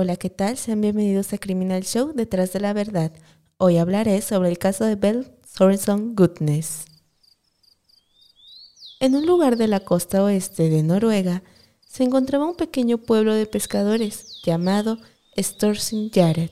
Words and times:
Hola, 0.00 0.14
¿qué 0.14 0.30
tal? 0.30 0.56
Sean 0.56 0.80
bienvenidos 0.80 1.32
a 1.32 1.38
Criminal 1.38 1.82
Show 1.82 2.12
Detrás 2.14 2.52
de 2.52 2.60
la 2.60 2.72
Verdad. 2.72 3.10
Hoy 3.56 3.78
hablaré 3.78 4.22
sobre 4.22 4.48
el 4.48 4.56
caso 4.56 4.84
de 4.84 4.94
Bell 4.94 5.26
Sorenson 5.44 6.14
Goodness. 6.14 6.84
En 9.00 9.16
un 9.16 9.26
lugar 9.26 9.56
de 9.56 9.66
la 9.66 9.80
costa 9.80 10.22
oeste 10.22 10.70
de 10.70 10.84
Noruega 10.84 11.42
se 11.84 12.04
encontraba 12.04 12.46
un 12.46 12.54
pequeño 12.54 12.98
pueblo 12.98 13.34
de 13.34 13.46
pescadores 13.46 14.40
llamado 14.44 14.98
Storsin 15.36 16.12
Jared. 16.14 16.50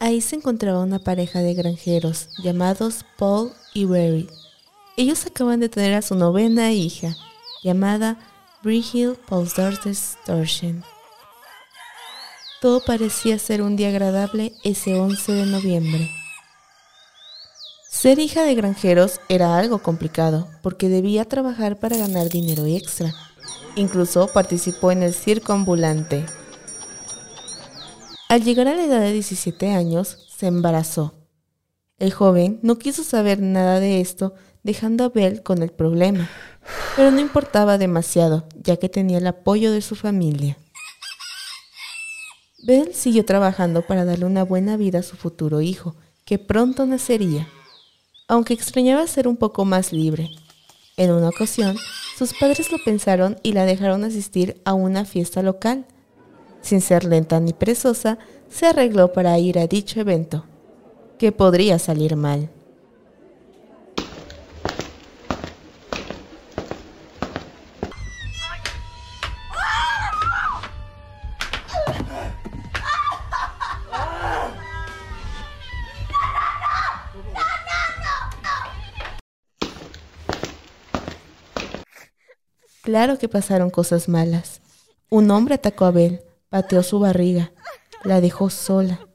Ahí 0.00 0.20
se 0.20 0.34
encontraba 0.34 0.82
una 0.82 0.98
pareja 0.98 1.38
de 1.42 1.54
granjeros 1.54 2.28
llamados 2.42 3.04
Paul 3.16 3.52
y 3.72 3.84
Barry. 3.84 4.28
Ellos 4.96 5.24
acaban 5.26 5.60
de 5.60 5.68
tener 5.68 5.94
a 5.94 6.02
su 6.02 6.16
novena 6.16 6.72
hija, 6.72 7.14
llamada 7.62 8.18
Brighild 8.64 9.16
Paulsdorfer 9.28 9.94
Storsen. 9.94 10.82
Todo 12.60 12.80
parecía 12.84 13.38
ser 13.38 13.62
un 13.62 13.76
día 13.76 13.88
agradable 13.88 14.52
ese 14.64 14.98
11 14.98 15.32
de 15.32 15.46
noviembre. 15.46 16.10
Ser 17.88 18.18
hija 18.18 18.42
de 18.42 18.56
granjeros 18.56 19.20
era 19.28 19.56
algo 19.56 19.78
complicado 19.78 20.48
porque 20.60 20.88
debía 20.88 21.24
trabajar 21.24 21.78
para 21.78 21.96
ganar 21.96 22.28
dinero 22.28 22.66
extra. 22.66 23.14
Incluso 23.76 24.26
participó 24.32 24.90
en 24.90 25.04
el 25.04 25.14
circo 25.14 25.52
ambulante. 25.52 26.26
Al 28.28 28.42
llegar 28.42 28.66
a 28.66 28.74
la 28.74 28.84
edad 28.84 29.00
de 29.00 29.12
17 29.12 29.72
años, 29.72 30.26
se 30.36 30.48
embarazó. 30.48 31.14
El 31.98 32.12
joven 32.12 32.58
no 32.62 32.76
quiso 32.78 33.04
saber 33.04 33.40
nada 33.40 33.78
de 33.78 34.00
esto, 34.00 34.34
dejando 34.64 35.04
a 35.04 35.08
Bell 35.10 35.44
con 35.44 35.62
el 35.62 35.70
problema, 35.70 36.28
pero 36.96 37.12
no 37.12 37.20
importaba 37.20 37.78
demasiado, 37.78 38.48
ya 38.62 38.76
que 38.76 38.88
tenía 38.88 39.18
el 39.18 39.26
apoyo 39.28 39.70
de 39.70 39.80
su 39.80 39.94
familia. 39.94 40.58
Bell 42.60 42.92
siguió 42.92 43.24
trabajando 43.24 43.82
para 43.82 44.04
darle 44.04 44.26
una 44.26 44.42
buena 44.42 44.76
vida 44.76 44.98
a 44.98 45.02
su 45.04 45.16
futuro 45.16 45.60
hijo, 45.60 45.94
que 46.24 46.38
pronto 46.38 46.86
nacería, 46.86 47.48
aunque 48.26 48.52
extrañaba 48.52 49.06
ser 49.06 49.28
un 49.28 49.36
poco 49.36 49.64
más 49.64 49.92
libre. 49.92 50.28
En 50.96 51.12
una 51.12 51.28
ocasión, 51.28 51.76
sus 52.18 52.34
padres 52.34 52.72
lo 52.72 52.78
pensaron 52.84 53.36
y 53.44 53.52
la 53.52 53.64
dejaron 53.64 54.02
asistir 54.02 54.60
a 54.64 54.74
una 54.74 55.04
fiesta 55.04 55.42
local. 55.42 55.86
Sin 56.60 56.80
ser 56.80 57.04
lenta 57.04 57.38
ni 57.38 57.52
perezosa, 57.52 58.18
se 58.50 58.66
arregló 58.66 59.12
para 59.12 59.38
ir 59.38 59.60
a 59.60 59.68
dicho 59.68 60.00
evento, 60.00 60.44
que 61.16 61.30
podría 61.30 61.78
salir 61.78 62.16
mal. 62.16 62.50
Claro 82.88 83.18
que 83.18 83.28
pasaron 83.28 83.68
cosas 83.68 84.08
malas. 84.08 84.62
Un 85.10 85.30
hombre 85.30 85.56
atacó 85.56 85.84
a 85.84 85.90
Bel, 85.90 86.22
pateó 86.48 86.82
su 86.82 86.98
barriga, 86.98 87.52
la 88.02 88.22
dejó 88.22 88.48
sola. 88.48 89.06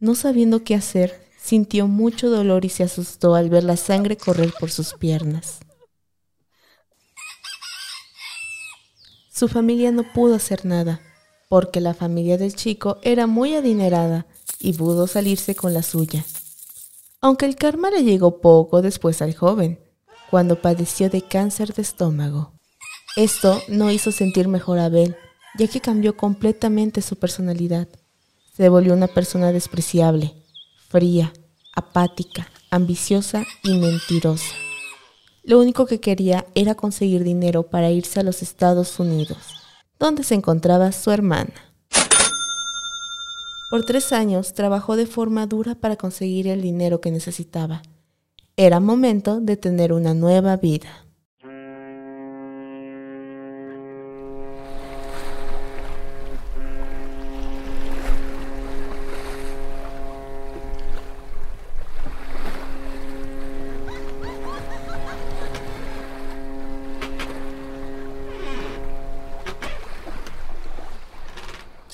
No 0.00 0.16
sabiendo 0.16 0.64
qué 0.64 0.74
hacer, 0.74 1.30
sintió 1.40 1.86
mucho 1.86 2.28
dolor 2.28 2.64
y 2.64 2.70
se 2.70 2.82
asustó 2.82 3.36
al 3.36 3.50
ver 3.50 3.62
la 3.62 3.76
sangre 3.76 4.16
correr 4.16 4.52
por 4.58 4.72
sus 4.72 4.94
piernas. 4.94 5.60
Su 9.32 9.46
familia 9.46 9.92
no 9.92 10.12
pudo 10.12 10.34
hacer 10.34 10.64
nada, 10.64 11.00
porque 11.48 11.80
la 11.80 11.94
familia 11.94 12.36
del 12.36 12.56
chico 12.56 12.98
era 13.02 13.28
muy 13.28 13.54
adinerada 13.54 14.26
y 14.58 14.72
pudo 14.72 15.06
salirse 15.06 15.54
con 15.54 15.72
la 15.72 15.84
suya. 15.84 16.24
Aunque 17.20 17.46
el 17.46 17.54
karma 17.54 17.90
le 17.90 18.02
llegó 18.02 18.40
poco 18.40 18.82
después 18.82 19.22
al 19.22 19.36
joven, 19.36 19.78
cuando 20.32 20.60
padeció 20.60 21.10
de 21.10 21.22
cáncer 21.22 21.74
de 21.74 21.82
estómago. 21.82 22.53
Esto 23.16 23.62
no 23.68 23.92
hizo 23.92 24.10
sentir 24.10 24.48
mejor 24.48 24.80
a 24.80 24.88
Bell, 24.88 25.16
ya 25.56 25.68
que 25.68 25.80
cambió 25.80 26.16
completamente 26.16 27.00
su 27.00 27.14
personalidad. 27.14 27.86
Se 28.56 28.68
volvió 28.68 28.92
una 28.92 29.06
persona 29.06 29.52
despreciable, 29.52 30.34
fría, 30.88 31.32
apática, 31.76 32.48
ambiciosa 32.70 33.44
y 33.62 33.78
mentirosa. 33.78 34.52
Lo 35.44 35.60
único 35.60 35.86
que 35.86 36.00
quería 36.00 36.44
era 36.56 36.74
conseguir 36.74 37.22
dinero 37.22 37.64
para 37.64 37.92
irse 37.92 38.18
a 38.18 38.24
los 38.24 38.42
Estados 38.42 38.98
Unidos, 38.98 39.38
donde 40.00 40.24
se 40.24 40.34
encontraba 40.34 40.90
su 40.90 41.12
hermana. 41.12 41.54
Por 43.70 43.84
tres 43.84 44.12
años 44.12 44.54
trabajó 44.54 44.96
de 44.96 45.06
forma 45.06 45.46
dura 45.46 45.76
para 45.76 45.94
conseguir 45.94 46.48
el 46.48 46.62
dinero 46.62 47.00
que 47.00 47.12
necesitaba. 47.12 47.82
Era 48.56 48.80
momento 48.80 49.40
de 49.40 49.56
tener 49.56 49.92
una 49.92 50.14
nueva 50.14 50.56
vida. 50.56 51.04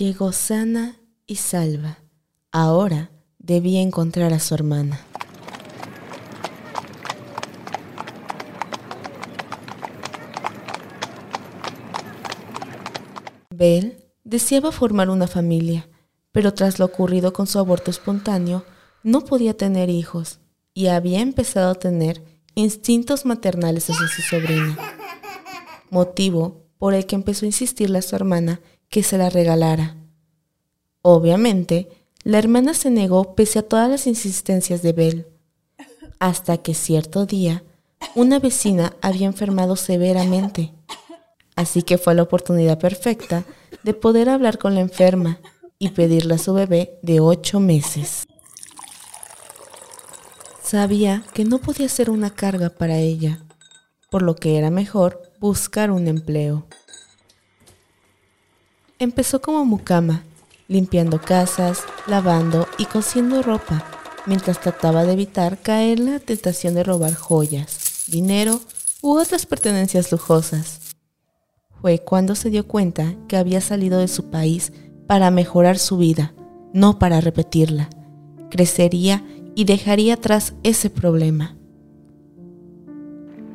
Llegó 0.00 0.32
sana 0.32 0.96
y 1.26 1.36
salva. 1.36 1.98
Ahora 2.52 3.10
debía 3.38 3.82
encontrar 3.82 4.32
a 4.32 4.40
su 4.40 4.54
hermana. 4.54 4.98
Bell 13.50 14.02
deseaba 14.24 14.72
formar 14.72 15.10
una 15.10 15.26
familia, 15.26 15.86
pero 16.32 16.54
tras 16.54 16.78
lo 16.78 16.86
ocurrido 16.86 17.34
con 17.34 17.46
su 17.46 17.58
aborto 17.58 17.90
espontáneo, 17.90 18.64
no 19.02 19.20
podía 19.26 19.54
tener 19.54 19.90
hijos 19.90 20.38
y 20.72 20.86
había 20.86 21.20
empezado 21.20 21.72
a 21.72 21.78
tener 21.78 22.24
instintos 22.54 23.26
maternales 23.26 23.90
hacia 23.90 24.08
su 24.08 24.22
sobrina, 24.22 24.78
motivo 25.90 26.64
por 26.78 26.94
el 26.94 27.04
que 27.04 27.16
empezó 27.16 27.44
a 27.44 27.48
insistirle 27.48 27.98
a 27.98 28.02
su 28.02 28.16
hermana 28.16 28.62
que 28.90 29.02
se 29.02 29.16
la 29.16 29.30
regalara. 29.30 29.96
Obviamente, 31.02 31.88
la 32.22 32.38
hermana 32.38 32.74
se 32.74 32.90
negó 32.90 33.34
pese 33.34 33.60
a 33.60 33.62
todas 33.62 33.88
las 33.88 34.06
insistencias 34.06 34.82
de 34.82 34.92
Belle, 34.92 35.26
hasta 36.18 36.58
que 36.58 36.74
cierto 36.74 37.24
día 37.24 37.64
una 38.14 38.38
vecina 38.38 38.94
había 39.00 39.26
enfermado 39.26 39.76
severamente. 39.76 40.72
Así 41.56 41.82
que 41.82 41.98
fue 41.98 42.14
la 42.14 42.22
oportunidad 42.22 42.78
perfecta 42.78 43.44
de 43.82 43.94
poder 43.94 44.28
hablar 44.28 44.58
con 44.58 44.74
la 44.74 44.80
enferma 44.80 45.38
y 45.78 45.90
pedirle 45.90 46.34
a 46.34 46.38
su 46.38 46.52
bebé 46.52 46.98
de 47.02 47.20
ocho 47.20 47.60
meses. 47.60 48.26
Sabía 50.62 51.24
que 51.34 51.44
no 51.44 51.58
podía 51.58 51.88
ser 51.88 52.10
una 52.10 52.30
carga 52.30 52.70
para 52.70 52.98
ella, 52.98 53.40
por 54.10 54.22
lo 54.22 54.36
que 54.36 54.58
era 54.58 54.70
mejor 54.70 55.22
buscar 55.40 55.90
un 55.90 56.06
empleo. 56.06 56.66
Empezó 59.00 59.40
como 59.40 59.64
mucama, 59.64 60.24
limpiando 60.68 61.22
casas, 61.22 61.84
lavando 62.06 62.68
y 62.76 62.84
cosiendo 62.84 63.42
ropa, 63.42 63.82
mientras 64.26 64.60
trataba 64.60 65.04
de 65.04 65.14
evitar 65.14 65.56
caer 65.56 66.00
en 66.00 66.12
la 66.12 66.18
tentación 66.18 66.74
de 66.74 66.84
robar 66.84 67.14
joyas, 67.14 68.04
dinero 68.08 68.60
u 69.00 69.16
otras 69.18 69.46
pertenencias 69.46 70.12
lujosas. 70.12 70.80
Fue 71.80 72.00
cuando 72.00 72.34
se 72.34 72.50
dio 72.50 72.68
cuenta 72.68 73.14
que 73.26 73.38
había 73.38 73.62
salido 73.62 74.00
de 74.00 74.06
su 74.06 74.28
país 74.28 74.70
para 75.06 75.30
mejorar 75.30 75.78
su 75.78 75.96
vida, 75.96 76.34
no 76.74 76.98
para 76.98 77.22
repetirla. 77.22 77.88
Crecería 78.50 79.24
y 79.54 79.64
dejaría 79.64 80.12
atrás 80.12 80.52
ese 80.62 80.90
problema. 80.90 81.56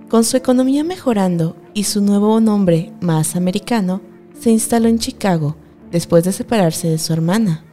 Con 0.10 0.24
su 0.24 0.38
economía 0.38 0.84
mejorando 0.84 1.56
y 1.76 1.84
su 1.84 2.02
nuevo 2.02 2.40
nombre 2.40 2.94
más 3.00 3.36
americano, 3.36 4.02
se 4.40 4.52
instaló 4.52 4.88
en 4.88 5.00
Chicago 5.00 5.56
después 5.92 6.24
de 6.24 6.32
separarse 6.32 6.88
de 6.90 6.98
su 6.98 7.14
hermana. 7.14 7.64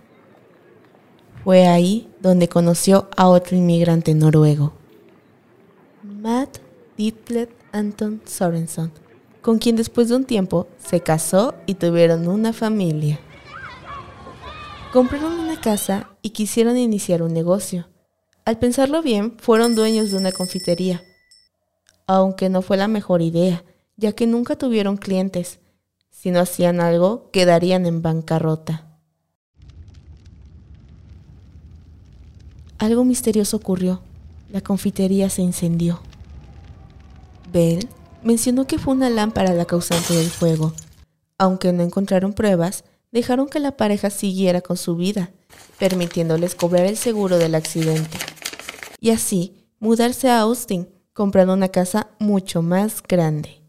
Fue 1.45 1.67
ahí 1.67 2.09
donde 2.21 2.49
conoció 2.49 3.09
a 3.17 3.29
otro 3.29 3.57
inmigrante 3.57 4.15
noruego, 4.15 4.75
Matt 6.03 6.59
Ditlet 6.97 7.51
Anton 7.73 8.23
Sorenson, 8.25 8.93
con 9.41 9.59
quien 9.59 9.75
después 9.75 10.09
de 10.09 10.15
un 10.15 10.25
tiempo 10.25 10.69
se 10.79 11.01
casó 11.01 11.55
y 11.67 11.75
tuvieron 11.75 12.29
una 12.29 12.53
familia. 12.53 13.19
Compraron 14.93 15.33
una 15.41 15.61
casa 15.61 16.11
y 16.23 16.31
quisieron 16.31 16.77
iniciar 16.77 17.23
un 17.23 17.33
negocio. 17.33 17.89
Al 18.45 18.59
pensarlo 18.59 19.03
bien, 19.03 19.37
fueron 19.39 19.75
dueños 19.75 20.11
de 20.13 20.19
una 20.19 20.31
confitería, 20.31 21.03
aunque 22.07 22.49
no 22.49 22.63
fue 22.63 22.77
la 22.77 22.89
mejor 22.89 23.23
idea, 23.23 23.65
ya 23.97 24.13
que 24.13 24.27
nunca 24.27 24.57
tuvieron 24.57 24.97
clientes 24.97 25.59
si 26.13 26.31
no 26.31 26.39
hacían 26.39 26.81
algo, 26.81 27.31
quedarían 27.33 27.85
en 27.87 28.01
bancarrota. 28.01 28.87
Algo 32.79 33.05
misterioso 33.05 33.57
ocurrió. 33.57 34.03
La 34.51 34.61
confitería 34.61 35.31
se 35.31 35.43
incendió. 35.43 36.01
Bell 37.53 37.89
mencionó 38.23 38.67
que 38.67 38.79
fue 38.79 38.95
una 38.95 39.11
lámpara 39.11 39.53
la 39.53 39.65
causante 39.65 40.15
del 40.15 40.31
fuego. 40.31 40.73
Aunque 41.39 41.73
no 41.73 41.83
encontraron 41.83 42.35
pruebas, 42.35 42.85
dejaron 43.11 43.49
que 43.49 43.61
la 43.61 43.77
pareja 43.77 44.11
siguiera 44.11 44.61
con 44.61 44.77
su 44.77 44.95
vida, 44.95 45.31
permitiéndoles 45.79 46.55
cobrar 46.55 46.87
el 46.87 46.97
seguro 46.97 47.39
del 47.39 47.55
accidente. 47.55 48.19
Y 49.01 49.11
así, 49.11 49.67
mudarse 49.81 50.29
a 50.29 50.41
Austin, 50.41 50.89
comprando 51.13 51.53
una 51.53 51.69
casa 51.69 52.09
mucho 52.19 52.63
más 52.63 53.03
grande, 53.03 53.61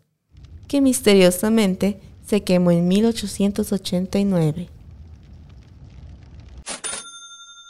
que 0.68 0.82
misteriosamente 0.82 2.00
se 2.26 2.44
quemó 2.44 2.72
en 2.72 2.88
1889. 2.88 4.70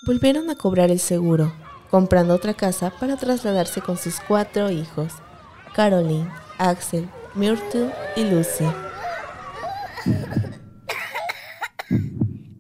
Volvieron 0.06 0.50
a 0.50 0.56
cobrar 0.56 0.92
el 0.92 1.00
seguro, 1.00 1.54
comprando 1.90 2.34
otra 2.34 2.54
casa 2.54 2.94
para 3.00 3.18
trasladarse 3.18 3.82
con 3.82 3.98
sus 3.98 4.20
cuatro 4.20 4.70
hijos, 4.70 5.14
Caroline, 5.76 6.30
Axel, 6.58 7.08
Myrtle 7.36 7.92
y 8.16 8.24
Lucy. 8.26 8.66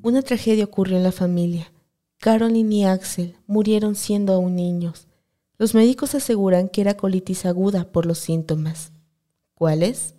Una 0.01 0.21
tragedia 0.21 0.65
ocurrió 0.65 0.97
en 0.97 1.03
la 1.03 1.11
familia. 1.11 1.71
Caroline 2.17 2.75
y 2.75 2.83
Axel 2.85 3.35
murieron 3.47 3.95
siendo 3.95 4.33
aún 4.33 4.55
niños. 4.55 5.07
Los 5.57 5.75
médicos 5.75 6.15
aseguran 6.15 6.69
que 6.69 6.81
era 6.81 6.95
colitis 6.95 7.45
aguda 7.45 7.91
por 7.91 8.05
los 8.05 8.19
síntomas. 8.19 8.91
¿Cuáles? 9.53 10.15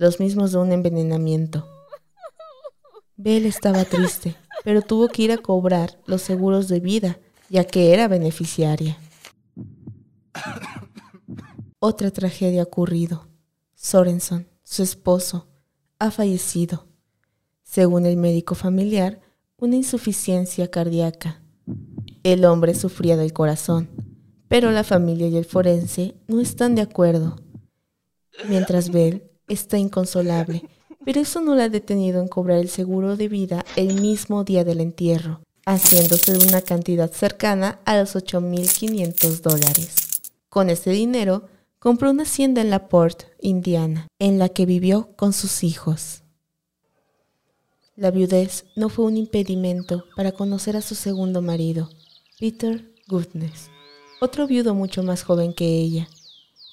Los 0.00 0.18
mismos 0.18 0.52
de 0.52 0.56
un 0.56 0.72
envenenamiento. 0.72 1.68
Belle 3.18 3.48
estaba 3.48 3.84
triste, 3.84 4.34
pero 4.64 4.80
tuvo 4.80 5.08
que 5.08 5.24
ir 5.24 5.30
a 5.30 5.36
cobrar 5.36 6.00
los 6.06 6.22
seguros 6.22 6.68
de 6.68 6.80
vida, 6.80 7.18
ya 7.50 7.64
que 7.64 7.92
era 7.92 8.08
beneficiaria. 8.08 8.96
Otra 11.80 12.10
tragedia 12.10 12.62
ha 12.62 12.64
ocurrido. 12.64 13.28
Sorenson, 13.74 14.48
su 14.62 14.82
esposo, 14.82 15.48
ha 15.98 16.10
fallecido. 16.10 16.86
Según 17.62 18.06
el 18.06 18.16
médico 18.16 18.54
familiar, 18.54 19.20
una 19.58 19.76
insuficiencia 19.76 20.70
cardíaca. 20.70 21.42
El 22.22 22.46
hombre 22.46 22.74
sufría 22.74 23.18
del 23.18 23.34
corazón, 23.34 23.90
pero 24.48 24.70
la 24.70 24.82
familia 24.82 25.28
y 25.28 25.36
el 25.36 25.44
forense 25.44 26.14
no 26.26 26.40
están 26.40 26.74
de 26.74 26.80
acuerdo. 26.80 27.36
Mientras 28.48 28.88
Bell 28.88 29.29
está 29.50 29.76
inconsolable, 29.76 30.62
pero 31.04 31.20
eso 31.20 31.40
no 31.40 31.54
la 31.54 31.64
ha 31.64 31.68
detenido 31.68 32.22
en 32.22 32.28
cobrar 32.28 32.58
el 32.58 32.68
seguro 32.68 33.16
de 33.16 33.28
vida 33.28 33.64
el 33.76 34.00
mismo 34.00 34.44
día 34.44 34.64
del 34.64 34.80
entierro, 34.80 35.40
haciéndose 35.66 36.32
de 36.32 36.46
una 36.46 36.62
cantidad 36.62 37.10
cercana 37.10 37.80
a 37.84 37.98
los 37.98 38.14
8.500 38.16 39.40
dólares. 39.40 39.94
Con 40.48 40.70
ese 40.70 40.90
dinero, 40.90 41.48
compró 41.78 42.10
una 42.10 42.24
hacienda 42.24 42.60
en 42.60 42.70
La 42.70 42.88
Porte, 42.88 43.26
Indiana, 43.40 44.06
en 44.18 44.38
la 44.38 44.48
que 44.48 44.66
vivió 44.66 45.10
con 45.16 45.32
sus 45.32 45.64
hijos. 45.64 46.22
La 47.96 48.10
viudez 48.10 48.64
no 48.76 48.88
fue 48.88 49.04
un 49.06 49.16
impedimento 49.16 50.04
para 50.16 50.32
conocer 50.32 50.76
a 50.76 50.82
su 50.82 50.94
segundo 50.94 51.42
marido, 51.42 51.90
Peter 52.38 52.84
Goodness, 53.08 53.70
otro 54.20 54.46
viudo 54.46 54.74
mucho 54.74 55.02
más 55.02 55.22
joven 55.22 55.52
que 55.52 55.66
ella, 55.66 56.08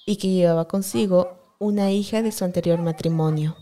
y 0.06 0.18
que 0.18 0.30
llevaba 0.30 0.68
consigo 0.68 1.46
una 1.59 1.92
hija 1.92 2.21
de 2.21 2.31
su 2.31 2.45
anterior 2.45 2.80
matrimonio. 2.80 3.56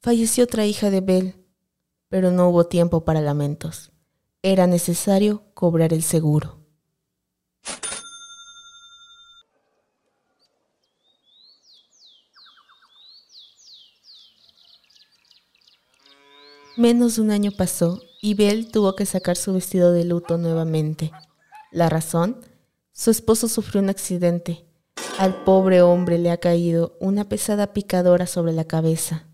Falleció 0.00 0.44
otra 0.44 0.66
hija 0.66 0.90
de 0.90 1.00
Bell, 1.00 1.34
pero 2.08 2.30
no 2.30 2.48
hubo 2.48 2.66
tiempo 2.66 3.04
para 3.04 3.20
lamentos 3.20 3.92
era 4.42 4.66
necesario 4.66 5.44
cobrar 5.54 5.92
el 5.92 6.02
seguro. 6.02 6.58
Menos 16.76 17.16
de 17.16 17.22
un 17.22 17.30
año 17.30 17.50
pasó 17.52 18.00
y 18.22 18.34
Belle 18.34 18.64
tuvo 18.64 18.96
que 18.96 19.04
sacar 19.04 19.36
su 19.36 19.52
vestido 19.52 19.92
de 19.92 20.04
luto 20.04 20.38
nuevamente. 20.38 21.12
La 21.70 21.88
razón, 21.88 22.36
su 22.92 23.10
esposo 23.10 23.48
sufrió 23.48 23.80
un 23.80 23.90
accidente. 23.90 24.64
Al 25.18 25.44
pobre 25.44 25.82
hombre 25.82 26.18
le 26.18 26.30
ha 26.30 26.38
caído 26.38 26.96
una 27.00 27.28
pesada 27.28 27.72
picadora 27.72 28.26
sobre 28.26 28.52
la 28.52 28.64
cabeza. 28.64 29.26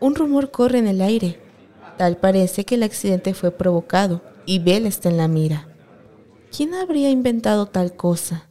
Un 0.00 0.14
rumor 0.14 0.50
corre 0.50 0.78
en 0.78 0.88
el 0.88 1.00
aire. 1.00 1.40
Tal 1.96 2.16
parece 2.16 2.64
que 2.64 2.74
el 2.74 2.82
accidente 2.82 3.34
fue 3.34 3.50
provocado 3.52 4.20
y 4.44 4.58
Bell 4.58 4.86
está 4.86 5.08
en 5.08 5.16
la 5.16 5.28
mira. 5.28 5.68
¿Quién 6.54 6.74
habría 6.74 7.10
inventado 7.10 7.66
tal 7.66 7.96
cosa? 7.96 8.50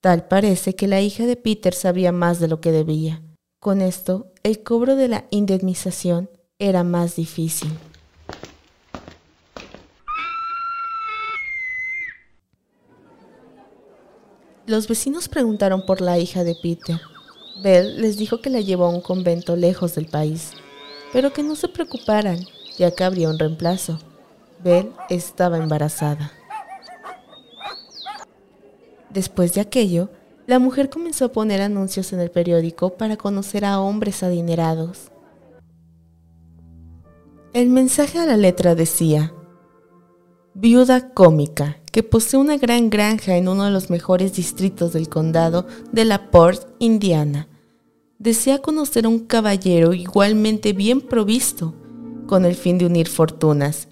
Tal 0.00 0.28
parece 0.28 0.74
que 0.74 0.88
la 0.88 1.00
hija 1.00 1.26
de 1.26 1.36
Peter 1.36 1.74
sabía 1.74 2.12
más 2.12 2.38
de 2.38 2.48
lo 2.48 2.60
que 2.60 2.72
debía. 2.72 3.22
Con 3.60 3.80
esto, 3.80 4.32
el 4.42 4.62
cobro 4.62 4.96
de 4.96 5.08
la 5.08 5.24
indemnización 5.30 6.28
era 6.58 6.84
más 6.84 7.16
difícil. 7.16 7.70
Los 14.66 14.88
vecinos 14.88 15.28
preguntaron 15.28 15.84
por 15.84 16.00
la 16.00 16.18
hija 16.18 16.44
de 16.44 16.54
Peter. 16.54 17.00
Bell 17.62 18.00
les 18.00 18.16
dijo 18.16 18.40
que 18.40 18.50
la 18.50 18.60
llevó 18.60 18.86
a 18.86 18.90
un 18.90 19.00
convento 19.00 19.56
lejos 19.56 19.94
del 19.94 20.06
país 20.06 20.52
pero 21.12 21.32
que 21.32 21.42
no 21.42 21.54
se 21.54 21.68
preocuparan, 21.68 22.38
ya 22.78 22.90
que 22.90 23.04
habría 23.04 23.28
un 23.28 23.38
reemplazo. 23.38 23.98
Belle 24.64 24.92
estaba 25.10 25.58
embarazada. 25.58 26.32
Después 29.10 29.52
de 29.52 29.60
aquello, 29.60 30.08
la 30.46 30.58
mujer 30.58 30.88
comenzó 30.88 31.26
a 31.26 31.32
poner 31.32 31.60
anuncios 31.60 32.12
en 32.12 32.20
el 32.20 32.30
periódico 32.30 32.96
para 32.96 33.16
conocer 33.16 33.64
a 33.64 33.80
hombres 33.80 34.22
adinerados. 34.22 35.10
El 37.52 37.68
mensaje 37.68 38.18
a 38.18 38.24
la 38.24 38.38
letra 38.38 38.74
decía, 38.74 39.34
Viuda 40.54 41.14
cómica, 41.14 41.78
que 41.90 42.02
posee 42.02 42.38
una 42.38 42.58
gran 42.58 42.90
granja 42.90 43.36
en 43.38 43.48
uno 43.48 43.64
de 43.64 43.70
los 43.70 43.88
mejores 43.88 44.34
distritos 44.34 44.92
del 44.92 45.08
condado 45.08 45.66
de 45.92 46.04
La 46.04 46.30
Porte, 46.30 46.66
Indiana, 46.78 47.48
desea 48.18 48.58
conocer 48.58 49.06
a 49.06 49.08
un 49.08 49.20
caballero 49.20 49.94
igualmente 49.94 50.74
bien 50.74 51.00
provisto, 51.00 51.74
con 52.26 52.44
el 52.44 52.54
fin 52.54 52.76
de 52.76 52.84
unir 52.84 53.08
fortunas. 53.08 53.88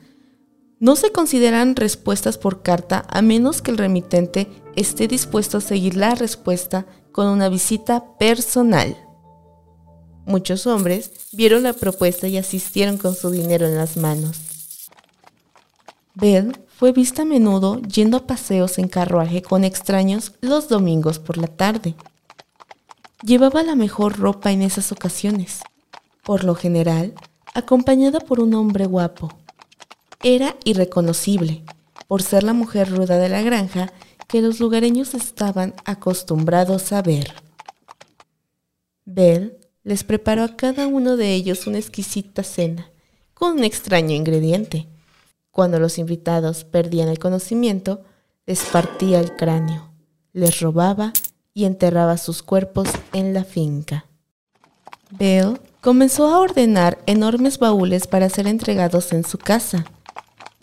No 0.79 0.97
se 0.97 1.12
consideran 1.12 1.76
respuestas 1.76 2.37
por 2.37 2.62
carta 2.62 3.07
a 3.09 3.23
menos 3.23 3.62
que 3.62 3.71
el 3.71 3.79
remitente 3.79 4.47
esté 4.76 5.09
dispuesto 5.09 5.59
a 5.59 5.62
seguir 5.62 5.97
la 5.97 6.14
respuesta 6.14 6.85
con 7.11 7.26
una 7.26 7.49
visita 7.49 8.19
personal. 8.19 8.99
Muchos 10.26 10.67
hombres 10.67 11.11
vieron 11.33 11.62
la 11.62 11.73
propuesta 11.73 12.29
y 12.29 12.37
asistieron 12.37 12.99
con 12.99 13.14
su 13.14 13.31
dinero 13.31 13.67
en 13.67 13.76
las 13.76 13.97
manos. 13.97 14.50
Bell 16.21 16.61
fue 16.69 16.93
vista 16.93 17.23
a 17.23 17.25
menudo 17.25 17.81
yendo 17.81 18.19
a 18.19 18.27
paseos 18.27 18.79
en 18.79 18.89
carruaje 18.89 19.43
con 19.43 19.65
extraños 19.65 20.33
los 20.41 20.69
domingos 20.69 21.19
por 21.19 21.39
la 21.39 21.47
tarde. 21.47 21.95
Llevaba 23.23 23.62
la 23.62 23.75
mejor 23.75 24.19
ropa 24.19 24.53
en 24.53 24.62
esas 24.62 24.93
ocasiones, 24.93 25.61
por 26.23 26.45
lo 26.45 26.55
general 26.55 27.15
acompañada 27.55 28.21
por 28.21 28.41
un 28.41 28.55
hombre 28.55 28.87
guapo. 28.87 29.33
Era 30.23 30.57
irreconocible, 30.65 31.65
por 32.07 32.23
ser 32.23 32.45
la 32.45 32.53
mujer 32.53 32.91
ruda 32.91 33.19
de 33.19 33.29
la 33.29 33.43
granja 33.43 33.93
que 34.29 34.43
los 34.43 34.61
lugareños 34.61 35.15
estaban 35.15 35.75
acostumbrados 35.85 36.93
a 36.93 37.03
ver. 37.03 37.35
Bell 39.05 39.59
les 39.83 40.05
preparó 40.05 40.45
a 40.45 40.57
cada 40.57 40.87
uno 40.87 41.17
de 41.17 41.35
ellos 41.35 41.67
una 41.67 41.79
exquisita 41.79 42.43
cena, 42.43 42.91
con 43.33 43.59
un 43.59 43.65
extraño 43.65 44.15
ingrediente. 44.15 44.87
Cuando 45.50 45.78
los 45.78 45.99
invitados 45.99 46.64
perdían 46.64 47.09
el 47.09 47.19
conocimiento, 47.19 48.02
les 48.47 48.62
partía 48.64 49.21
el 49.21 49.37
cráneo, 49.37 49.92
les 50.33 50.61
robaba 50.61 51.12
y 51.54 51.64
enterraba 51.64 52.19
sus 52.19 52.42
cuerpos 52.42 52.88
en 53.12 53.35
la 53.35 53.45
finca. 53.45 54.07
Bell 55.11 55.61
comenzó 55.80 56.28
a 56.28 56.38
ordenar 56.38 56.99
enormes 57.07 57.59
baúles 57.59 58.07
para 58.07 58.28
ser 58.28 58.47
entregados 58.47 59.12
en 59.12 59.25
su 59.25 59.38
casa. 59.38 59.85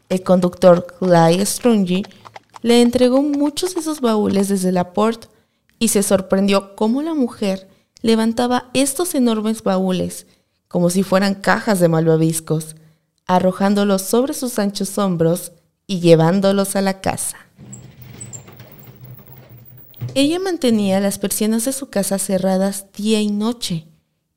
El 0.10 0.24
conductor 0.24 0.88
Clyde 1.00 1.46
Strungy 1.46 2.04
le 2.62 2.82
entregó 2.82 3.22
muchos 3.22 3.74
de 3.74 3.82
esos 3.82 4.00
baúles 4.00 4.48
desde 4.48 4.72
la 4.72 4.94
port 4.94 5.26
y 5.80 5.90
se 5.90 6.02
sorprendió 6.02 6.76
cómo 6.76 7.02
la 7.02 7.14
mujer 7.14 7.68
levantaba 8.02 8.70
estos 8.74 9.16
enormes 9.16 9.64
baúles 9.64 10.28
como 10.68 10.90
si 10.90 11.04
fueran 11.04 11.36
cajas 11.36 11.80
de 11.80 11.88
malvaviscos, 11.88 12.76
arrojándolos 13.28 14.02
sobre 14.02 14.34
sus 14.34 14.58
anchos 14.58 14.98
hombros 14.98 15.52
y 15.86 16.00
llevándolos 16.00 16.76
a 16.76 16.82
la 16.82 17.02
casa. 17.02 17.38
Ella 20.16 20.40
mantenía 20.40 21.00
las 21.00 21.20
persianas 21.20 21.66
de 21.66 21.74
su 21.74 21.90
casa 21.90 22.18
cerradas 22.18 22.88
día 22.96 23.22
y 23.22 23.30
noche 23.30 23.86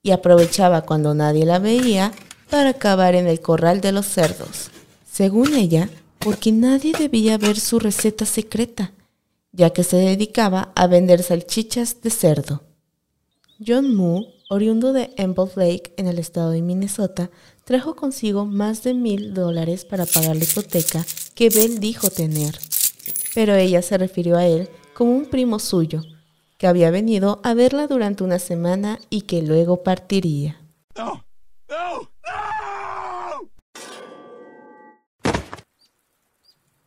y 0.03 0.11
aprovechaba 0.11 0.83
cuando 0.83 1.15
nadie 1.15 1.47
la 1.47 1.59
veía 1.59 2.13
para 2.51 2.71
acabar 2.71 3.15
en 3.15 3.27
el 3.27 3.41
corral 3.41 3.81
de 3.81 3.93
los 3.93 4.07
cerdos. 4.07 4.71
Según 5.11 5.55
ella, 5.55 5.89
porque 6.19 6.53
nadie 6.53 6.93
debía 6.99 7.39
ver 7.39 7.59
su 7.59 7.79
receta 7.79 8.27
secreta, 8.27 8.93
ya 9.53 9.71
que 9.71 9.85
se 9.85 9.97
dedicaba 9.97 10.73
a 10.75 10.87
vender 10.87 11.23
salchichas 11.23 12.03
de 12.03 12.11
cerdo. 12.11 12.63
John 13.65 13.95
Moo, 13.95 14.27
oriundo 14.49 14.93
de 14.93 15.13
Emble 15.17 15.51
Lake 15.57 15.95
en 15.97 16.07
el 16.07 16.19
estado 16.19 16.51
de 16.51 16.63
Minnesota, 16.63 17.31
trajo 17.71 17.95
consigo 17.95 18.47
más 18.47 18.83
de 18.83 18.95
mil 18.95 19.33
dólares 19.33 19.85
para 19.85 20.05
pagar 20.05 20.35
la 20.35 20.43
hipoteca 20.43 21.07
que 21.37 21.51
Bell 21.51 21.79
dijo 21.79 22.11
tener, 22.11 22.59
pero 23.33 23.55
ella 23.55 23.81
se 23.81 23.97
refirió 23.97 24.37
a 24.39 24.45
él 24.45 24.69
como 24.93 25.13
un 25.13 25.27
primo 25.27 25.61
suyo, 25.61 26.03
que 26.59 26.67
había 26.67 26.91
venido 26.91 27.41
a 27.45 27.55
verla 27.55 27.87
durante 27.87 28.25
una 28.25 28.41
semana 28.41 28.99
y 29.09 29.21
que 29.21 29.43
luego 29.43 29.85
partiría. 29.85 30.61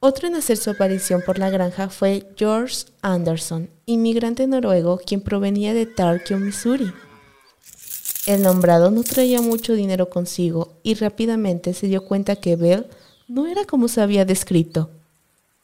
Otro 0.01 0.27
en 0.27 0.35
hacer 0.35 0.57
su 0.57 0.69
aparición 0.69 1.21
por 1.25 1.39
la 1.39 1.49
granja 1.49 1.87
fue 1.87 2.27
George 2.35 2.87
Anderson, 3.01 3.69
inmigrante 3.85 4.47
noruego 4.47 4.97
quien 4.97 5.21
provenía 5.21 5.73
de 5.73 5.85
Tarkio, 5.85 6.39
Missouri. 6.39 6.91
El 8.25 8.41
nombrado 8.41 8.91
no 8.91 9.03
traía 9.03 9.41
mucho 9.41 9.73
dinero 9.73 10.09
consigo 10.09 10.73
y 10.83 10.93
rápidamente 10.95 11.73
se 11.73 11.87
dio 11.87 12.05
cuenta 12.05 12.35
que 12.35 12.55
Belle 12.55 12.87
no 13.27 13.47
era 13.47 13.65
como 13.65 13.87
se 13.87 14.01
había 14.01 14.25
descrito. 14.25 14.89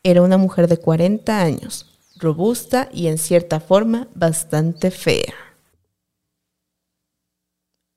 Era 0.03 0.21
una 0.21 0.37
mujer 0.37 0.67
de 0.67 0.77
40 0.77 1.41
años, 1.41 1.85
robusta 2.17 2.89
y 2.93 3.07
en 3.07 3.17
cierta 3.17 3.59
forma 3.59 4.07
bastante 4.15 4.91
fea. 4.91 5.33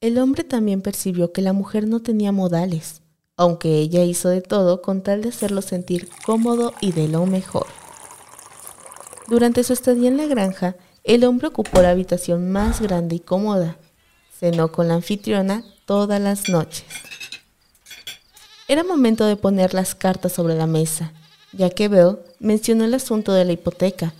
El 0.00 0.18
hombre 0.18 0.44
también 0.44 0.82
percibió 0.82 1.32
que 1.32 1.42
la 1.42 1.52
mujer 1.52 1.86
no 1.86 2.00
tenía 2.00 2.32
modales 2.32 3.02
aunque 3.36 3.78
ella 3.78 4.04
hizo 4.04 4.28
de 4.28 4.40
todo 4.40 4.82
con 4.82 5.02
tal 5.02 5.22
de 5.22 5.30
hacerlo 5.30 5.62
sentir 5.62 6.08
cómodo 6.24 6.74
y 6.80 6.92
de 6.92 7.08
lo 7.08 7.26
mejor. 7.26 7.66
Durante 9.28 9.64
su 9.64 9.72
estadía 9.72 10.08
en 10.08 10.16
la 10.16 10.26
granja, 10.26 10.76
el 11.04 11.24
hombre 11.24 11.48
ocupó 11.48 11.82
la 11.82 11.90
habitación 11.90 12.52
más 12.52 12.80
grande 12.80 13.16
y 13.16 13.20
cómoda. 13.20 13.78
Cenó 14.42 14.72
con 14.72 14.88
la 14.88 14.94
anfitriona 14.94 15.62
todas 15.86 16.20
las 16.20 16.48
noches. 16.48 16.84
Era 18.66 18.82
momento 18.82 19.24
de 19.24 19.36
poner 19.36 19.72
las 19.72 19.94
cartas 19.94 20.32
sobre 20.32 20.56
la 20.56 20.66
mesa, 20.66 21.12
ya 21.52 21.70
que 21.70 21.86
Bell 21.86 22.18
mencionó 22.40 22.82
el 22.82 22.92
asunto 22.92 23.32
de 23.32 23.44
la 23.44 23.52
hipoteca, 23.52 24.12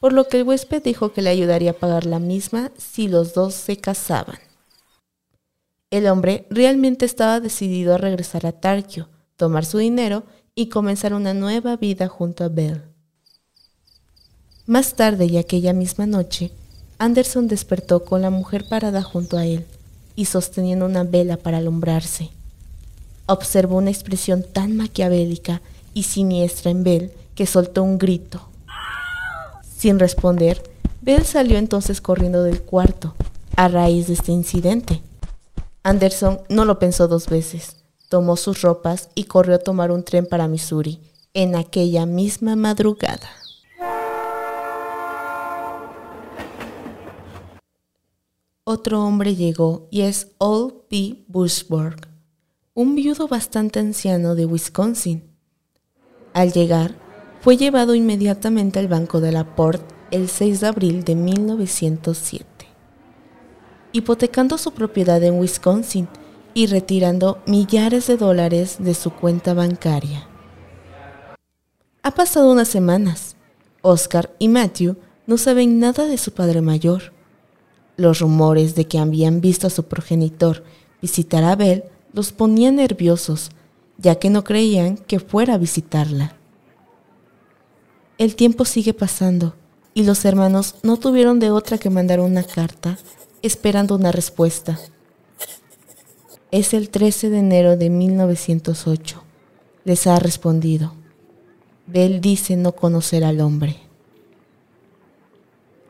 por 0.00 0.12
lo 0.12 0.26
que 0.26 0.38
el 0.38 0.42
huésped 0.42 0.82
dijo 0.82 1.12
que 1.12 1.22
le 1.22 1.30
ayudaría 1.30 1.70
a 1.70 1.74
pagar 1.74 2.06
la 2.06 2.18
misma 2.18 2.72
si 2.76 3.06
los 3.06 3.34
dos 3.34 3.54
se 3.54 3.76
casaban. 3.76 4.40
El 5.92 6.08
hombre 6.08 6.48
realmente 6.50 7.06
estaba 7.06 7.38
decidido 7.38 7.94
a 7.94 7.98
regresar 7.98 8.46
a 8.46 8.52
Tarkio, 8.60 9.08
tomar 9.36 9.64
su 9.64 9.78
dinero 9.78 10.24
y 10.56 10.70
comenzar 10.70 11.14
una 11.14 11.34
nueva 11.34 11.76
vida 11.76 12.08
junto 12.08 12.42
a 12.42 12.48
Bell. 12.48 12.82
Más 14.66 14.94
tarde 14.94 15.26
y 15.26 15.36
aquella 15.36 15.72
misma 15.72 16.06
noche, 16.06 16.50
Anderson 16.98 17.46
despertó 17.46 18.04
con 18.04 18.22
la 18.22 18.30
mujer 18.30 18.66
parada 18.68 19.02
junto 19.02 19.38
a 19.38 19.46
él 19.46 19.64
y 20.16 20.24
sosteniendo 20.24 20.84
una 20.84 21.04
vela 21.04 21.36
para 21.36 21.58
alumbrarse. 21.58 22.30
Observó 23.26 23.76
una 23.76 23.90
expresión 23.90 24.42
tan 24.42 24.76
maquiavélica 24.76 25.62
y 25.94 26.02
siniestra 26.02 26.72
en 26.72 26.82
Bell 26.82 27.12
que 27.36 27.46
soltó 27.46 27.84
un 27.84 27.98
grito. 27.98 28.48
Sin 29.76 30.00
responder, 30.00 30.60
Bell 31.00 31.24
salió 31.24 31.56
entonces 31.56 32.00
corriendo 32.00 32.42
del 32.42 32.62
cuarto 32.62 33.14
a 33.54 33.68
raíz 33.68 34.08
de 34.08 34.14
este 34.14 34.32
incidente. 34.32 35.00
Anderson 35.84 36.40
no 36.48 36.64
lo 36.64 36.80
pensó 36.80 37.06
dos 37.06 37.28
veces. 37.28 37.76
Tomó 38.08 38.36
sus 38.36 38.62
ropas 38.62 39.10
y 39.14 39.24
corrió 39.24 39.54
a 39.54 39.60
tomar 39.60 39.92
un 39.92 40.02
tren 40.02 40.26
para 40.26 40.48
Missouri 40.48 41.00
en 41.32 41.54
aquella 41.54 42.06
misma 42.06 42.56
madrugada. 42.56 43.28
Otro 48.70 49.02
hombre 49.02 49.34
llegó 49.34 49.88
y 49.90 50.02
es 50.02 50.32
Old 50.36 50.74
P. 50.90 51.24
Bushburg, 51.26 52.06
un 52.74 52.96
viudo 52.96 53.26
bastante 53.26 53.78
anciano 53.78 54.34
de 54.34 54.44
Wisconsin. 54.44 55.22
Al 56.34 56.52
llegar, 56.52 56.94
fue 57.40 57.56
llevado 57.56 57.94
inmediatamente 57.94 58.78
al 58.78 58.86
banco 58.86 59.22
de 59.22 59.32
la 59.32 59.56
Port 59.56 59.82
el 60.10 60.28
6 60.28 60.60
de 60.60 60.66
abril 60.66 61.02
de 61.02 61.14
1907 61.14 62.44
hipotecando 63.92 64.58
su 64.58 64.72
propiedad 64.72 65.22
en 65.22 65.40
Wisconsin 65.40 66.06
y 66.52 66.66
retirando 66.66 67.40
millares 67.46 68.06
de 68.06 68.18
dólares 68.18 68.76
de 68.80 68.92
su 68.92 69.12
cuenta 69.12 69.54
bancaria. 69.54 70.28
Ha 72.02 72.10
pasado 72.10 72.52
unas 72.52 72.68
semanas. 72.68 73.34
Oscar 73.80 74.34
y 74.38 74.48
Matthew 74.48 74.98
no 75.26 75.38
saben 75.38 75.80
nada 75.80 76.04
de 76.04 76.18
su 76.18 76.32
padre 76.32 76.60
mayor. 76.60 77.16
Los 77.98 78.20
rumores 78.20 78.76
de 78.76 78.86
que 78.86 79.00
habían 79.00 79.40
visto 79.40 79.66
a 79.66 79.70
su 79.70 79.86
progenitor 79.86 80.62
visitar 81.02 81.42
a 81.42 81.56
Belle 81.56 81.90
los 82.12 82.30
ponían 82.30 82.76
nerviosos, 82.76 83.50
ya 83.98 84.14
que 84.14 84.30
no 84.30 84.44
creían 84.44 84.96
que 84.96 85.18
fuera 85.18 85.54
a 85.54 85.58
visitarla. 85.58 86.36
El 88.16 88.36
tiempo 88.36 88.64
sigue 88.64 88.94
pasando 88.94 89.56
y 89.94 90.04
los 90.04 90.24
hermanos 90.24 90.76
no 90.84 90.96
tuvieron 90.96 91.40
de 91.40 91.50
otra 91.50 91.76
que 91.76 91.90
mandar 91.90 92.20
una 92.20 92.44
carta 92.44 92.96
esperando 93.42 93.96
una 93.96 94.12
respuesta. 94.12 94.78
Es 96.52 96.74
el 96.74 96.90
13 96.90 97.30
de 97.30 97.38
enero 97.40 97.76
de 97.76 97.90
1908. 97.90 99.24
Les 99.84 100.06
ha 100.06 100.20
respondido. 100.20 100.94
Bell 101.88 102.20
dice 102.20 102.56
no 102.56 102.76
conocer 102.76 103.24
al 103.24 103.40
hombre. 103.40 103.76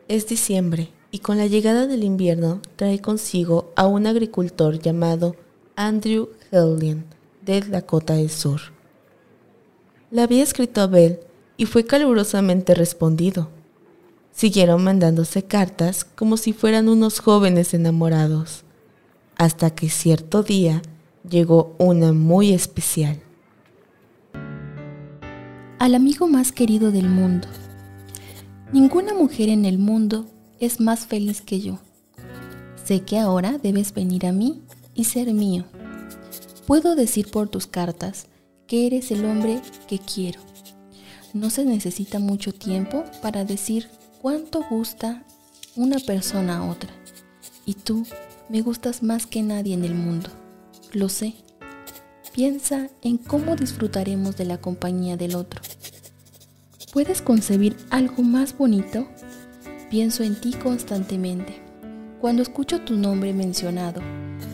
Es 0.07 0.27
diciembre 0.27 0.89
y 1.11 1.19
con 1.19 1.37
la 1.37 1.47
llegada 1.47 1.87
del 1.87 2.03
invierno 2.03 2.61
trae 2.75 2.99
consigo 2.99 3.71
a 3.75 3.87
un 3.87 4.05
agricultor 4.07 4.79
llamado 4.79 5.35
Andrew 5.75 6.29
Hellion 6.51 7.05
de 7.41 7.61
Dakota 7.61 8.13
del 8.13 8.29
Sur. 8.29 8.61
Le 10.11 10.21
había 10.21 10.43
escrito 10.43 10.81
a 10.81 10.87
Bell 10.87 11.19
y 11.57 11.65
fue 11.65 11.85
calurosamente 11.85 12.73
respondido. 12.75 13.49
Siguieron 14.31 14.83
mandándose 14.83 15.43
cartas 15.43 16.05
como 16.05 16.37
si 16.37 16.53
fueran 16.53 16.87
unos 16.87 17.19
jóvenes 17.19 17.73
enamorados, 17.73 18.63
hasta 19.35 19.71
que 19.71 19.89
cierto 19.89 20.43
día 20.43 20.81
llegó 21.27 21.75
una 21.77 22.13
muy 22.13 22.53
especial. 22.53 23.19
Al 25.79 25.95
amigo 25.95 26.27
más 26.27 26.51
querido 26.51 26.91
del 26.91 27.09
mundo. 27.09 27.47
Ninguna 28.71 29.13
mujer 29.13 29.49
en 29.49 29.65
el 29.65 29.77
mundo 29.77 30.25
es 30.59 30.79
más 30.79 31.05
feliz 31.05 31.41
que 31.41 31.61
yo. 31.61 31.79
Sé 32.83 33.01
que 33.01 33.19
ahora 33.19 33.57
debes 33.57 33.93
venir 33.93 34.25
a 34.25 34.31
mí 34.31 34.61
y 34.95 35.05
ser 35.05 35.33
mío. 35.33 35.65
Puedo 36.65 36.95
decir 36.95 37.29
por 37.31 37.49
tus 37.49 37.67
cartas 37.67 38.27
que 38.67 38.87
eres 38.87 39.11
el 39.11 39.25
hombre 39.25 39.61
que 39.87 39.99
quiero. 39.99 40.39
No 41.33 41.49
se 41.49 41.65
necesita 41.65 42.19
mucho 42.19 42.53
tiempo 42.53 43.03
para 43.21 43.45
decir 43.45 43.87
cuánto 44.21 44.63
gusta 44.69 45.23
una 45.75 45.99
persona 45.99 46.57
a 46.57 46.69
otra. 46.69 46.89
Y 47.65 47.75
tú 47.75 48.05
me 48.49 48.61
gustas 48.61 49.03
más 49.03 49.27
que 49.27 49.43
nadie 49.43 49.73
en 49.73 49.85
el 49.85 49.93
mundo. 49.93 50.29
Lo 50.91 51.09
sé. 51.09 51.35
Piensa 52.33 52.89
en 53.01 53.17
cómo 53.17 53.55
disfrutaremos 53.55 54.37
de 54.37 54.45
la 54.45 54.59
compañía 54.59 55.17
del 55.17 55.35
otro. 55.35 55.61
¿Puedes 56.91 57.21
concebir 57.21 57.77
algo 57.91 58.23
más 58.23 58.57
bonito? 58.57 59.07
Pienso 59.89 60.21
en 60.21 60.39
ti 60.39 60.53
constantemente. 60.53 61.63
Cuando 62.21 62.43
escucho 62.43 62.81
tu 62.81 62.95
nombre 62.95 63.33
mencionado, 63.33 64.01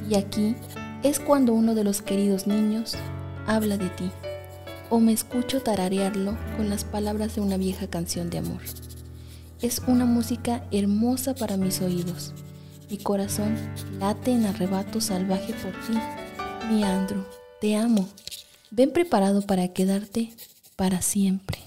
y 0.09 0.15
aquí 0.15 0.55
es 1.03 1.19
cuando 1.19 1.53
uno 1.53 1.75
de 1.75 1.83
los 1.83 2.01
queridos 2.01 2.47
niños 2.47 2.95
habla 3.45 3.77
de 3.77 3.89
ti, 3.89 4.09
o 4.89 5.01
me 5.01 5.11
escucho 5.11 5.61
tararearlo 5.61 6.37
con 6.55 6.69
las 6.69 6.85
palabras 6.85 7.35
de 7.35 7.41
una 7.41 7.57
vieja 7.57 7.87
canción 7.87 8.29
de 8.29 8.37
amor. 8.37 8.61
Es 9.61 9.81
una 9.87 10.05
música 10.05 10.63
hermosa 10.71 11.35
para 11.35 11.57
mis 11.57 11.81
oídos. 11.81 12.33
Mi 12.89 12.97
corazón 12.97 13.57
late 13.99 14.31
en 14.31 14.45
arrebato 14.45 15.01
salvaje 15.01 15.53
por 15.53 15.73
ti. 15.81 15.99
Mi 16.69 16.83
Andrew, 16.83 17.25
te 17.59 17.75
amo. 17.75 18.07
Ven 18.71 18.91
preparado 18.91 19.41
para 19.41 19.67
quedarte 19.67 20.31
para 20.77 21.01
siempre. 21.01 21.64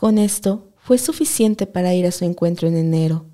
Con 0.00 0.16
esto 0.16 0.72
fue 0.78 0.96
suficiente 0.96 1.66
para 1.66 1.92
ir 1.92 2.06
a 2.06 2.10
su 2.10 2.24
encuentro 2.24 2.66
en 2.66 2.78
enero. 2.78 3.26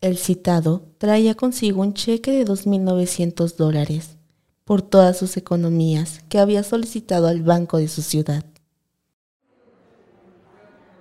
El 0.00 0.16
citado 0.16 0.88
traía 0.96 1.34
consigo 1.34 1.82
un 1.82 1.92
cheque 1.92 2.30
de 2.32 2.46
2.900 2.46 3.54
dólares 3.54 4.16
por 4.64 4.80
todas 4.80 5.18
sus 5.18 5.36
economías 5.36 6.20
que 6.30 6.38
había 6.38 6.62
solicitado 6.62 7.28
al 7.28 7.42
banco 7.42 7.76
de 7.76 7.88
su 7.88 8.00
ciudad. 8.00 8.46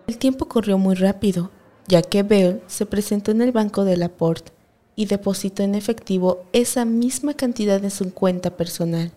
El 0.07 0.17
tiempo 0.17 0.49
corrió 0.49 0.77
muy 0.77 0.95
rápido 0.95 1.49
ya 1.87 2.01
que 2.01 2.23
Bell 2.23 2.61
se 2.67 2.85
presentó 2.85 3.31
en 3.31 3.41
el 3.41 3.53
banco 3.53 3.85
de 3.85 3.95
Laporte 3.95 4.51
y 4.97 5.05
depositó 5.05 5.63
en 5.63 5.75
efectivo 5.75 6.43
esa 6.51 6.83
misma 6.83 7.35
cantidad 7.35 7.81
en 7.81 7.91
su 7.91 8.13
cuenta 8.13 8.57
personal. 8.57 9.13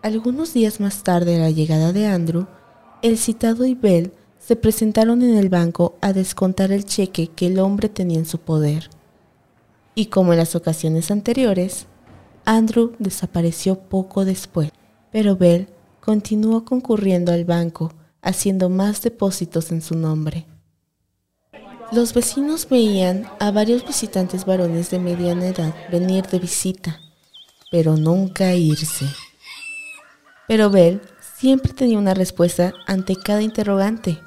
Algunos 0.00 0.54
días 0.54 0.80
más 0.80 1.02
tarde 1.02 1.32
de 1.32 1.40
la 1.40 1.50
llegada 1.50 1.92
de 1.92 2.06
Andrew, 2.06 2.46
el 3.06 3.18
citado 3.18 3.64
y 3.66 3.74
Bell 3.74 4.12
se 4.40 4.56
presentaron 4.56 5.22
en 5.22 5.36
el 5.36 5.48
banco 5.48 5.96
a 6.00 6.12
descontar 6.12 6.72
el 6.72 6.84
cheque 6.84 7.28
que 7.28 7.46
el 7.46 7.60
hombre 7.60 7.88
tenía 7.88 8.18
en 8.18 8.26
su 8.26 8.38
poder. 8.38 8.90
Y 9.94 10.06
como 10.06 10.32
en 10.32 10.38
las 10.38 10.56
ocasiones 10.56 11.10
anteriores, 11.10 11.86
Andrew 12.44 12.94
desapareció 12.98 13.78
poco 13.78 14.24
después, 14.24 14.70
pero 15.12 15.36
Bell 15.36 15.68
continuó 16.00 16.64
concurriendo 16.64 17.32
al 17.32 17.44
banco, 17.44 17.92
haciendo 18.22 18.68
más 18.68 19.02
depósitos 19.02 19.70
en 19.70 19.82
su 19.82 19.94
nombre. 19.94 20.46
Los 21.92 22.12
vecinos 22.12 22.68
veían 22.68 23.28
a 23.38 23.52
varios 23.52 23.86
visitantes 23.86 24.44
varones 24.44 24.90
de 24.90 24.98
mediana 24.98 25.46
edad 25.46 25.74
venir 25.92 26.26
de 26.26 26.40
visita, 26.40 27.00
pero 27.70 27.96
nunca 27.96 28.52
irse. 28.54 29.06
Pero 30.48 30.70
Bell 30.70 31.00
siempre 31.38 31.72
tenía 31.72 31.98
una 31.98 32.14
respuesta 32.14 32.72
ante 32.86 33.16
cada 33.16 33.42
interrogante. 33.42 34.20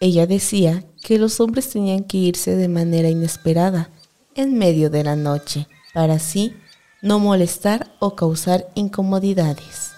Ella 0.00 0.26
decía 0.26 0.84
que 1.02 1.18
los 1.18 1.40
hombres 1.40 1.70
tenían 1.70 2.04
que 2.04 2.18
irse 2.18 2.56
de 2.56 2.68
manera 2.68 3.08
inesperada, 3.08 3.90
en 4.34 4.56
medio 4.56 4.90
de 4.90 5.04
la 5.04 5.16
noche, 5.16 5.66
para 5.92 6.14
así 6.14 6.54
no 7.02 7.18
molestar 7.18 7.94
o 7.98 8.14
causar 8.14 8.70
incomodidades. 8.74 9.92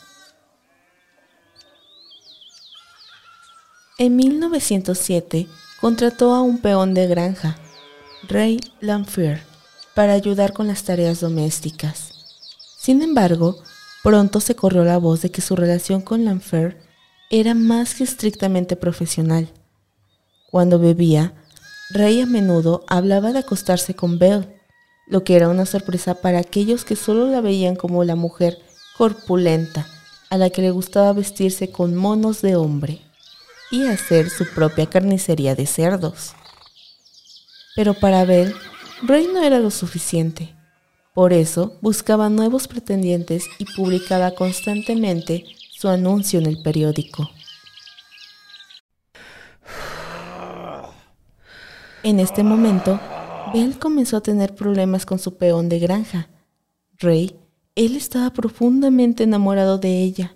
En 3.98 4.16
1907 4.16 5.46
contrató 5.80 6.34
a 6.34 6.40
un 6.40 6.58
peón 6.58 6.94
de 6.94 7.06
granja, 7.06 7.58
Ray 8.28 8.60
Lanfear, 8.80 9.42
para 9.94 10.12
ayudar 10.12 10.52
con 10.52 10.66
las 10.66 10.84
tareas 10.84 11.20
domésticas. 11.20 12.12
Sin 12.78 13.02
embargo, 13.02 13.62
pronto 14.02 14.40
se 14.40 14.54
corrió 14.56 14.84
la 14.84 14.98
voz 14.98 15.22
de 15.22 15.30
que 15.30 15.40
su 15.40 15.56
relación 15.56 16.00
con 16.00 16.24
Lanfear 16.24 16.76
era 17.30 17.54
más 17.54 17.94
que 17.94 18.04
estrictamente 18.04 18.76
profesional. 18.76 19.48
Cuando 20.50 20.78
bebía, 20.78 21.32
Ray 21.90 22.20
a 22.20 22.26
menudo 22.26 22.84
hablaba 22.88 23.32
de 23.32 23.40
acostarse 23.40 23.94
con 23.94 24.18
Belle, 24.18 24.60
lo 25.06 25.24
que 25.24 25.36
era 25.36 25.48
una 25.48 25.66
sorpresa 25.66 26.14
para 26.14 26.38
aquellos 26.38 26.84
que 26.84 26.96
solo 26.96 27.26
la 27.26 27.40
veían 27.40 27.76
como 27.76 28.04
la 28.04 28.16
mujer 28.16 28.58
corpulenta 28.96 29.86
a 30.30 30.38
la 30.38 30.50
que 30.50 30.62
le 30.62 30.70
gustaba 30.70 31.12
vestirse 31.12 31.70
con 31.70 31.94
monos 31.94 32.40
de 32.40 32.56
hombre 32.56 33.02
y 33.70 33.86
hacer 33.86 34.30
su 34.30 34.46
propia 34.46 34.86
carnicería 34.86 35.54
de 35.54 35.66
cerdos. 35.66 36.34
Pero 37.74 37.94
para 37.94 38.24
Bell, 38.24 38.54
Ray 39.02 39.28
no 39.32 39.42
era 39.42 39.58
lo 39.58 39.70
suficiente. 39.70 40.54
Por 41.14 41.34
eso 41.34 41.76
buscaba 41.82 42.30
nuevos 42.30 42.68
pretendientes 42.68 43.44
y 43.58 43.66
publicaba 43.66 44.30
constantemente 44.30 45.44
su 45.70 45.88
anuncio 45.88 46.38
en 46.38 46.46
el 46.46 46.62
periódico. 46.62 47.28
En 52.02 52.18
este 52.18 52.42
momento, 52.42 52.98
Bell 53.52 53.78
comenzó 53.78 54.16
a 54.16 54.22
tener 54.22 54.54
problemas 54.54 55.04
con 55.04 55.18
su 55.18 55.36
peón 55.36 55.68
de 55.68 55.78
granja. 55.80 56.30
Ray, 56.98 57.36
él 57.74 57.94
estaba 57.94 58.30
profundamente 58.30 59.24
enamorado 59.24 59.76
de 59.76 60.02
ella 60.02 60.34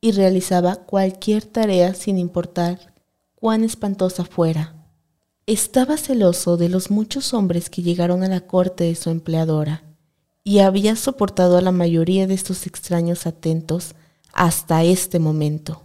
y 0.00 0.12
realizaba 0.12 0.76
cualquier 0.76 1.44
tarea 1.44 1.94
sin 1.94 2.16
importar 2.16 2.94
cuán 3.34 3.64
espantosa 3.64 4.24
fuera. 4.24 4.76
Estaba 5.46 5.96
celoso 5.96 6.56
de 6.56 6.68
los 6.68 6.92
muchos 6.92 7.34
hombres 7.34 7.68
que 7.68 7.82
llegaron 7.82 8.22
a 8.22 8.28
la 8.28 8.42
corte 8.42 8.84
de 8.84 8.94
su 8.94 9.10
empleadora 9.10 9.82
y 10.44 10.58
había 10.58 10.96
soportado 10.96 11.56
a 11.56 11.62
la 11.62 11.72
mayoría 11.72 12.26
de 12.26 12.34
estos 12.34 12.66
extraños 12.66 13.26
atentos 13.26 13.94
hasta 14.32 14.82
este 14.84 15.18
momento. 15.18 15.82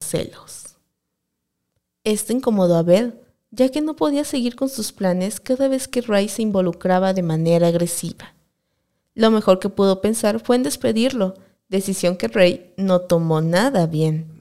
Celos. 0.00 0.76
Esto 2.04 2.32
incomodó 2.32 2.76
a 2.76 2.82
Bell, 2.82 3.20
ya 3.50 3.70
que 3.70 3.80
no 3.80 3.96
podía 3.96 4.24
seguir 4.24 4.56
con 4.56 4.68
sus 4.68 4.92
planes 4.92 5.40
cada 5.40 5.68
vez 5.68 5.88
que 5.88 6.00
Ray 6.00 6.28
se 6.28 6.42
involucraba 6.42 7.12
de 7.12 7.22
manera 7.22 7.68
agresiva. 7.68 8.34
Lo 9.14 9.30
mejor 9.30 9.58
que 9.58 9.68
pudo 9.68 10.00
pensar 10.00 10.40
fue 10.40 10.56
en 10.56 10.62
despedirlo, 10.62 11.34
decisión 11.68 12.16
que 12.16 12.28
Rey 12.28 12.72
no 12.76 13.00
tomó 13.00 13.40
nada 13.40 13.86
bien. 13.86 14.38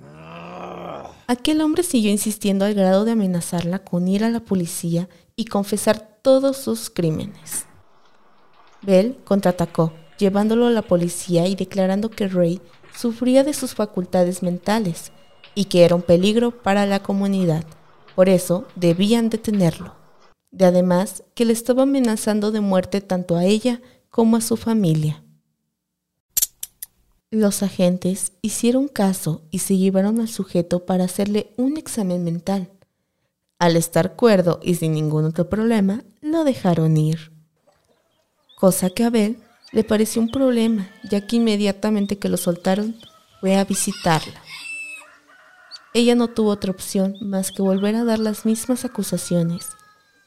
Aquel 1.26 1.62
hombre 1.62 1.84
siguió 1.84 2.10
insistiendo 2.12 2.64
al 2.64 2.74
grado 2.74 3.04
de 3.04 3.12
amenazarla 3.12 3.80
con 3.80 4.08
ir 4.08 4.24
a 4.24 4.30
la 4.30 4.40
policía 4.40 5.10
y 5.36 5.46
confesar 5.46 6.20
todos 6.22 6.58
sus 6.58 6.90
crímenes. 6.90 7.66
Bell 8.82 9.18
contraatacó, 9.24 9.94
llevándolo 10.18 10.68
a 10.68 10.72
la 10.72 10.82
policía 10.82 11.48
y 11.48 11.56
declarando 11.56 12.10
que 12.10 12.28
Ray 12.28 12.62
sufría 12.96 13.44
de 13.44 13.54
sus 13.54 13.76
facultades 13.76 14.44
mentales 14.44 15.12
y 15.56 15.66
que 15.66 15.86
era 15.86 15.96
un 15.96 16.02
peligro 16.02 16.52
para 16.52 16.86
la 16.86 17.02
comunidad. 17.02 17.64
Por 18.16 18.30
eso 18.30 18.66
debían 18.76 19.30
detenerlo. 19.30 19.96
De 20.52 20.66
además 20.66 21.24
que 21.36 21.46
le 21.46 21.54
estaba 21.54 21.84
amenazando 21.84 22.52
de 22.52 22.62
muerte 22.62 23.02
tanto 23.02 23.36
a 23.36 23.46
ella 23.46 23.82
como 24.10 24.38
a 24.38 24.42
su 24.42 24.58
familia. 24.58 25.24
Los 27.30 27.62
agentes 27.62 28.32
hicieron 28.42 28.88
caso 28.88 29.42
y 29.52 29.60
se 29.60 29.78
llevaron 29.78 30.20
al 30.22 30.30
sujeto 30.30 30.86
para 30.86 31.04
hacerle 31.04 31.54
un 31.58 31.78
examen 31.78 32.24
mental. 32.24 32.72
Al 33.60 33.76
estar 33.76 34.16
cuerdo 34.16 34.60
y 34.64 34.76
sin 34.76 34.94
ningún 34.94 35.26
otro 35.26 35.50
problema, 35.50 36.04
lo 36.22 36.44
dejaron 36.44 36.96
ir. 36.96 37.37
Cosa 38.58 38.90
que 38.90 39.04
a 39.04 39.08
Abel 39.08 39.38
le 39.72 39.84
pareció 39.84 40.20
un 40.20 40.32
problema, 40.32 40.90
ya 41.08 41.28
que 41.28 41.36
inmediatamente 41.36 42.18
que 42.18 42.28
lo 42.28 42.38
soltaron 42.38 42.96
fue 43.40 43.56
a 43.56 43.64
visitarla. 43.64 44.42
Ella 45.94 46.16
no 46.16 46.28
tuvo 46.28 46.50
otra 46.50 46.72
opción 46.72 47.16
más 47.22 47.52
que 47.52 47.62
volver 47.62 47.96
a 47.96 48.04
dar 48.04 48.18
las 48.18 48.48
mismas 48.48 48.84
acusaciones. 48.84 49.68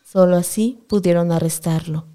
Solo 0.05 0.37
así 0.37 0.79
pudieron 0.89 1.33
arrestarlo. 1.33 2.07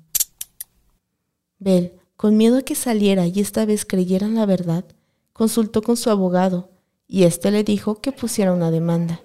Bell 1.59 1.99
con 2.15 2.37
miedo 2.37 2.59
a 2.59 2.61
que 2.61 2.75
saliera 2.75 3.27
y 3.27 3.41
esta 3.41 3.65
vez 3.65 3.83
creyeran 3.83 4.35
la 4.35 4.45
verdad, 4.45 4.85
consultó 5.33 5.81
con 5.81 5.97
su 5.97 6.09
abogado 6.09 6.69
y 7.09 7.23
éste 7.23 7.51
le 7.51 7.65
dijo 7.65 7.99
que 7.99 8.13
pusiera 8.13 8.53
una 8.53 8.71
demanda. 8.71 9.19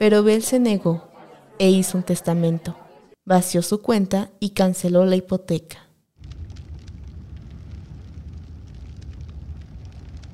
Pero 0.00 0.24
Bell 0.24 0.42
se 0.42 0.58
negó 0.58 1.08
e 1.60 1.70
hizo 1.70 1.96
un 1.96 2.02
testamento, 2.02 2.76
vació 3.24 3.62
su 3.62 3.82
cuenta 3.82 4.32
y 4.40 4.50
canceló 4.50 5.04
la 5.04 5.14
hipoteca. 5.14 5.87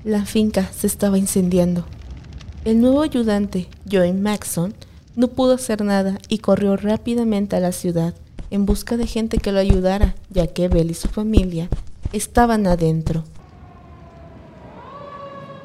La 0.04 0.26
finca 0.26 0.70
se 0.70 0.86
estaba 0.86 1.16
incendiando. 1.16 1.86
El 2.66 2.82
nuevo 2.82 3.00
ayudante, 3.00 3.68
Joey 3.90 4.12
Maxson, 4.12 4.74
no 5.16 5.28
pudo 5.28 5.54
hacer 5.54 5.82
nada 5.82 6.18
y 6.28 6.40
corrió 6.40 6.76
rápidamente 6.76 7.56
a 7.56 7.60
la 7.60 7.72
ciudad 7.72 8.14
en 8.50 8.66
busca 8.66 8.98
de 8.98 9.06
gente 9.06 9.38
que 9.38 9.50
lo 9.50 9.60
ayudara, 9.60 10.14
ya 10.28 10.46
que 10.46 10.68
Bell 10.68 10.90
y 10.90 10.94
su 10.94 11.08
familia 11.08 11.70
estaban 12.12 12.66
adentro. 12.66 13.24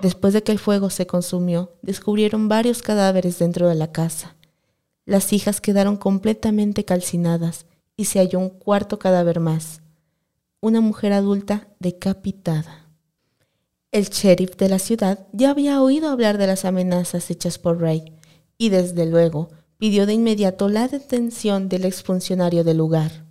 Después 0.02 0.34
de 0.34 0.42
que 0.42 0.54
el 0.54 0.60
fuego 0.60 0.90
se 0.90 1.06
consumió, 1.06 1.74
descubrieron 1.82 2.48
varios 2.48 2.82
cadáveres 2.82 3.40
dentro 3.40 3.68
de 3.68 3.76
la 3.76 3.92
casa. 3.92 4.38
Las 5.06 5.34
hijas 5.34 5.60
quedaron 5.60 5.98
completamente 5.98 6.86
calcinadas 6.86 7.66
y 7.98 8.06
se 8.06 8.20
halló 8.20 8.40
un 8.40 8.52
cuarto 8.52 9.00
cadáver 9.00 9.42
más, 9.42 9.82
una 10.62 10.80
mujer 10.80 11.12
adulta 11.12 11.68
decapitada. 11.80 12.89
El 13.92 14.10
sheriff 14.10 14.56
de 14.56 14.70
la 14.70 14.78
ciudad 14.78 15.26
ya 15.34 15.50
había 15.50 15.82
oído 15.82 16.10
hablar 16.10 16.38
de 16.38 16.46
las 16.46 16.64
amenazas 16.64 17.32
hechas 17.32 17.58
por 17.58 17.82
Ray 17.82 18.14
y 18.56 18.70
desde 18.70 19.08
luego 19.08 19.50
pidió 19.80 20.06
de 20.06 20.14
inmediato 20.14 20.70
la 20.70 20.88
detención 20.88 21.70
del 21.70 21.86
exfuncionario 21.86 22.64
del 22.64 22.78
lugar. 22.78 23.26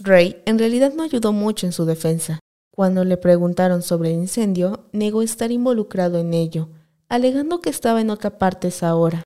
Ray 0.00 0.42
en 0.44 0.58
realidad 0.58 0.92
no 0.92 1.04
ayudó 1.04 1.32
mucho 1.32 1.66
en 1.66 1.72
su 1.72 1.84
defensa. 1.84 2.40
Cuando 2.72 3.04
le 3.04 3.16
preguntaron 3.16 3.82
sobre 3.82 4.10
el 4.10 4.16
incendio, 4.16 4.88
negó 4.90 5.22
estar 5.22 5.52
involucrado 5.52 6.18
en 6.18 6.34
ello, 6.34 6.70
alegando 7.08 7.60
que 7.60 7.70
estaba 7.70 8.00
en 8.00 8.10
otra 8.10 8.38
parte 8.38 8.68
esa 8.68 8.96
hora. 8.96 9.22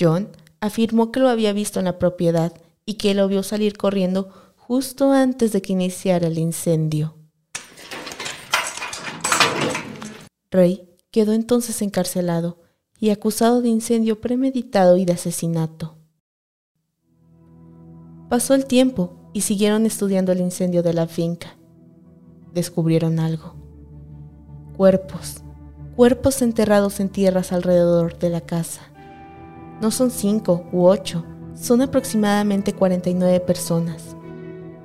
John 0.00 0.30
afirmó 0.60 1.12
que 1.12 1.20
lo 1.20 1.28
había 1.28 1.52
visto 1.52 1.78
en 1.78 1.84
la 1.84 2.00
propiedad 2.00 2.52
y 2.84 2.94
que 2.94 3.14
lo 3.14 3.28
vio 3.28 3.44
salir 3.44 3.76
corriendo 3.76 4.28
justo 4.56 5.12
antes 5.12 5.52
de 5.52 5.62
que 5.62 5.74
iniciara 5.74 6.26
el 6.26 6.38
incendio. 6.38 7.17
Ray 10.50 10.88
quedó 11.10 11.32
entonces 11.32 11.82
encarcelado, 11.82 12.58
y 13.00 13.10
acusado 13.10 13.62
de 13.62 13.68
incendio 13.68 14.20
premeditado 14.20 14.96
y 14.96 15.04
de 15.04 15.12
asesinato. 15.12 15.96
Pasó 18.28 18.54
el 18.54 18.66
tiempo 18.66 19.12
y 19.32 19.42
siguieron 19.42 19.86
estudiando 19.86 20.32
el 20.32 20.40
incendio 20.40 20.82
de 20.82 20.92
la 20.92 21.06
finca. 21.06 21.56
Descubrieron 22.52 23.20
algo. 23.20 23.54
Cuerpos, 24.76 25.42
cuerpos 25.96 26.42
enterrados 26.42 27.00
en 27.00 27.08
tierras 27.08 27.52
alrededor 27.52 28.18
de 28.18 28.30
la 28.30 28.40
casa. 28.40 28.82
No 29.80 29.90
son 29.90 30.10
cinco 30.10 30.66
u 30.72 30.86
ocho, 30.86 31.24
son 31.54 31.82
aproximadamente 31.82 32.72
49 32.72 33.40
personas, 33.40 34.16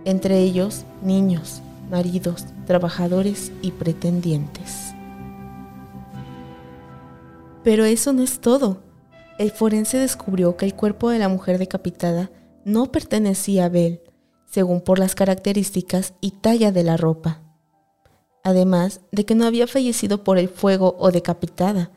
entre 0.05 0.39
ellos 0.39 0.85
niños, 1.01 1.61
maridos, 1.89 2.45
trabajadores 2.65 3.51
y 3.61 3.71
pretendientes. 3.71 4.93
Pero 7.63 7.85
eso 7.85 8.13
no 8.13 8.23
es 8.23 8.39
todo. 8.39 8.83
El 9.39 9.51
forense 9.51 9.97
descubrió 9.97 10.57
que 10.57 10.65
el 10.65 10.75
cuerpo 10.75 11.09
de 11.09 11.19
la 11.19 11.29
mujer 11.29 11.57
decapitada 11.57 12.29
no 12.65 12.91
pertenecía 12.91 13.65
a 13.65 13.69
Bell, 13.69 14.01
según 14.45 14.81
por 14.81 14.99
las 14.99 15.15
características 15.15 16.13
y 16.21 16.31
talla 16.31 16.71
de 16.71 16.83
la 16.83 16.97
ropa. 16.97 17.41
Además 18.43 19.01
de 19.11 19.25
que 19.25 19.35
no 19.35 19.45
había 19.45 19.67
fallecido 19.67 20.23
por 20.23 20.37
el 20.37 20.49
fuego 20.49 20.95
o 20.99 21.11
decapitada, 21.11 21.91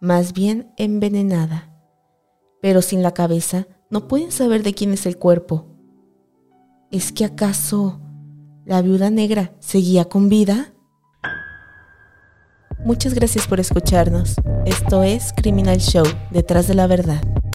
más 0.00 0.32
bien 0.32 0.72
envenenada. 0.76 1.74
Pero 2.62 2.82
sin 2.82 3.02
la 3.02 3.12
cabeza 3.12 3.66
no 3.90 4.06
pueden 4.06 4.30
saber 4.32 4.62
de 4.62 4.74
quién 4.74 4.92
es 4.92 5.06
el 5.06 5.18
cuerpo. 5.18 5.66
¿Es 6.90 7.12
que 7.12 7.24
acaso 7.24 8.00
la 8.64 8.80
viuda 8.80 9.10
negra 9.10 9.52
seguía 9.58 10.06
con 10.06 10.28
vida? 10.28 10.72
Muchas 12.88 13.12
gracias 13.12 13.46
por 13.46 13.60
escucharnos. 13.60 14.36
Esto 14.64 15.02
es 15.02 15.34
Criminal 15.36 15.76
Show, 15.76 16.06
detrás 16.30 16.68
de 16.68 16.74
la 16.74 16.86
verdad. 16.86 17.20